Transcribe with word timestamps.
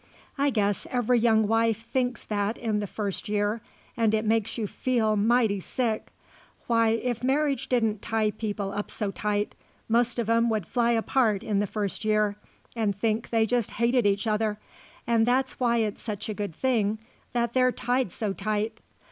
I 0.35 0.49
guess 0.49 0.87
every 0.89 1.19
young 1.19 1.47
wife 1.47 1.83
thinks 1.83 2.25
that 2.25 2.57
in 2.57 2.79
the 2.79 2.87
first 2.87 3.29
year, 3.29 3.61
and 3.95 4.15
it 4.15 4.25
makes 4.25 4.57
you 4.57 4.65
feel 4.65 5.15
mighty 5.15 5.59
sick. 5.59 6.07
Why, 6.65 6.87
if 6.89 7.23
marriage 7.23 7.69
didn't 7.69 8.01
tie 8.01 8.31
people 8.31 8.71
up 8.71 8.89
so 8.89 9.11
tight, 9.11 9.53
most 9.87 10.17
of 10.17 10.27
'em 10.27 10.49
would 10.49 10.65
fly 10.65 10.93
apart 10.93 11.43
in 11.43 11.59
the 11.59 11.67
first 11.67 12.03
year 12.03 12.35
and 12.75 12.95
think 12.97 13.29
they 13.29 13.45
just 13.45 13.69
hated 13.69 14.07
each 14.07 14.25
other, 14.25 14.57
and 15.05 15.23
that's 15.23 15.59
why 15.59 15.77
it's 15.77 16.01
such 16.01 16.29
a 16.29 16.33
good 16.33 16.55
thing 16.55 16.97
that 17.33 17.53
they're 17.53 17.71
tied 17.71 18.11
so 18.11 18.33
tight. 18.33 18.79